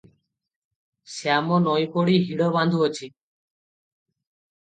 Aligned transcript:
ଶ୍ୟାମ 1.15 1.59
ନଇଁପଡ଼ି 1.65 2.15
ହିଡ଼ 2.29 2.47
ବାନ୍ଧୁଅଛି। 2.57 3.09